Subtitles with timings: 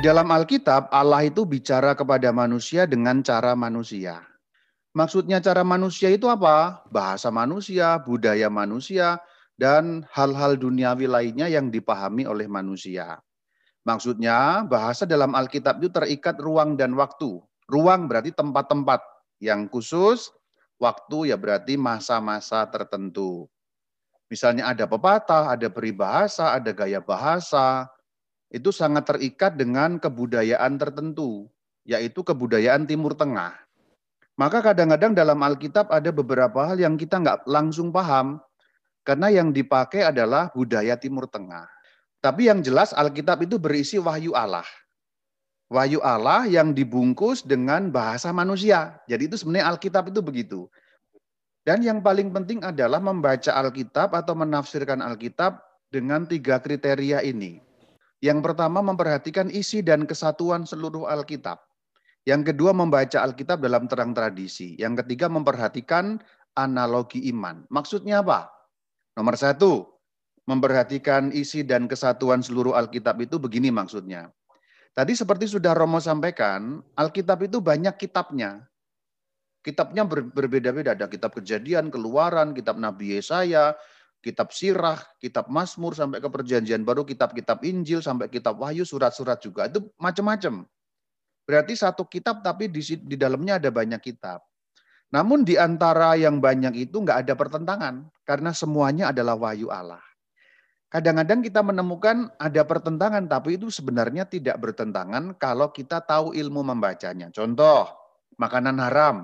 [0.00, 4.24] Di dalam Alkitab, Allah itu bicara kepada manusia dengan cara manusia.
[4.96, 6.80] Maksudnya cara manusia itu apa?
[6.88, 9.20] Bahasa manusia, budaya manusia,
[9.60, 13.20] dan hal-hal duniawi lainnya yang dipahami oleh manusia.
[13.84, 17.36] Maksudnya bahasa dalam Alkitab itu terikat ruang dan waktu.
[17.68, 19.04] Ruang berarti tempat-tempat
[19.36, 20.32] yang khusus,
[20.80, 23.52] waktu ya berarti masa-masa tertentu.
[24.32, 27.84] Misalnya ada pepatah, ada peribahasa, ada gaya bahasa,
[28.50, 31.46] itu sangat terikat dengan kebudayaan tertentu,
[31.86, 33.54] yaitu kebudayaan Timur Tengah.
[34.34, 38.42] Maka kadang-kadang dalam Alkitab ada beberapa hal yang kita nggak langsung paham,
[39.06, 41.70] karena yang dipakai adalah budaya Timur Tengah.
[42.20, 44.66] Tapi yang jelas Alkitab itu berisi wahyu Allah.
[45.70, 48.98] Wahyu Allah yang dibungkus dengan bahasa manusia.
[49.06, 50.60] Jadi itu sebenarnya Alkitab itu begitu.
[51.62, 57.69] Dan yang paling penting adalah membaca Alkitab atau menafsirkan Alkitab dengan tiga kriteria ini.
[58.20, 61.56] Yang pertama memperhatikan isi dan kesatuan seluruh Alkitab.
[62.28, 64.76] Yang kedua membaca Alkitab dalam terang tradisi.
[64.76, 66.20] Yang ketiga memperhatikan
[66.52, 67.64] analogi iman.
[67.72, 68.52] Maksudnya apa?
[69.16, 69.88] Nomor satu,
[70.44, 74.28] memperhatikan isi dan kesatuan seluruh Alkitab itu begini maksudnya.
[74.92, 78.68] Tadi seperti sudah Romo sampaikan, Alkitab itu banyak kitabnya.
[79.60, 83.76] Kitabnya ber berbeda-beda, ada kitab kejadian, keluaran, kitab Nabi Yesaya,
[84.20, 89.66] kitab sirah, kitab Mazmur, sampai ke perjanjian baru, kitab-kitab Injil, sampai kitab Wahyu, surat-surat juga.
[89.66, 90.68] Itu macam-macam.
[91.48, 94.44] Berarti satu kitab tapi di, di dalamnya ada banyak kitab.
[95.10, 99.98] Namun di antara yang banyak itu nggak ada pertentangan karena semuanya adalah wahyu Allah.
[100.90, 107.30] Kadang-kadang kita menemukan ada pertentangan tapi itu sebenarnya tidak bertentangan kalau kita tahu ilmu membacanya.
[107.34, 107.90] Contoh,
[108.38, 109.16] makanan haram.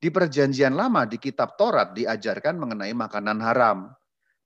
[0.00, 3.92] Di perjanjian lama di kitab Taurat diajarkan mengenai makanan haram.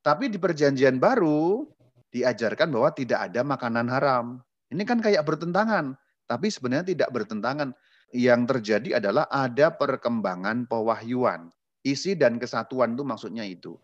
[0.04, 1.64] Tapi di perjanjian baru
[2.12, 4.44] diajarkan bahwa tidak ada makanan haram.
[4.68, 5.96] Ini kan kayak bertentangan.
[6.28, 7.72] Tapi sebenarnya tidak bertentangan.
[8.12, 11.48] Yang terjadi adalah ada perkembangan pewahyuan.
[11.80, 13.80] Isi dan kesatuan itu maksudnya itu.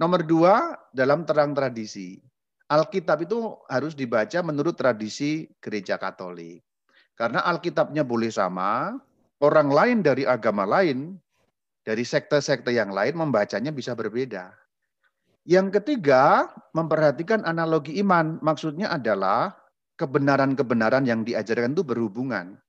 [0.00, 2.16] Nomor dua, dalam terang tradisi.
[2.68, 6.64] Alkitab itu harus dibaca menurut tradisi gereja katolik.
[7.12, 8.96] Karena Alkitabnya boleh sama,
[9.40, 11.16] orang lain dari agama lain,
[11.84, 14.52] dari sekte-sekte yang lain membacanya bisa berbeda.
[15.48, 18.36] Yang ketiga, memperhatikan analogi iman.
[18.44, 19.56] Maksudnya adalah
[19.96, 22.60] kebenaran-kebenaran yang diajarkan itu berhubungan.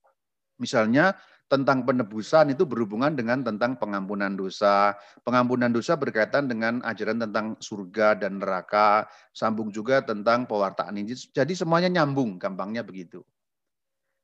[0.56, 1.12] Misalnya
[1.52, 4.96] tentang penebusan itu berhubungan dengan tentang pengampunan dosa.
[5.28, 9.04] Pengampunan dosa berkaitan dengan ajaran tentang surga dan neraka,
[9.36, 11.20] sambung juga tentang pewartaan Injil.
[11.36, 13.20] Jadi semuanya nyambung, gampangnya begitu.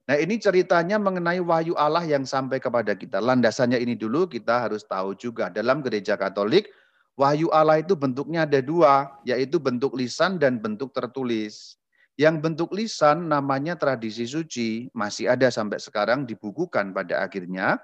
[0.06, 3.20] Nah ini ceritanya mengenai wahyu Allah yang sampai kepada kita.
[3.20, 5.50] Landasannya ini dulu kita harus tahu juga.
[5.50, 6.70] Dalam gereja katolik,
[7.16, 11.80] wahyu Allah itu bentuknya ada dua, yaitu bentuk lisan dan bentuk tertulis.
[12.16, 17.76] Yang bentuk lisan namanya tradisi suci, masih ada sampai sekarang dibukukan pada akhirnya.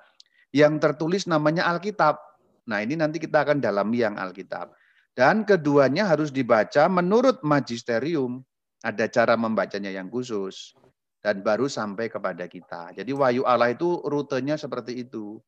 [0.52, 2.16] Yang tertulis namanya Alkitab.
[2.64, 4.72] Nah ini nanti kita akan dalami yang Alkitab.
[5.12, 8.40] Dan keduanya harus dibaca menurut magisterium.
[8.80, 10.72] Ada cara membacanya yang khusus.
[11.20, 12.96] Dan baru sampai kepada kita.
[12.96, 15.38] Jadi wahyu Allah itu rutenya seperti itu.